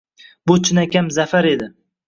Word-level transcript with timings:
Bu 0.51 0.55
chinakam 0.69 1.13
zafar 1.21 1.51
edi. 1.53 1.71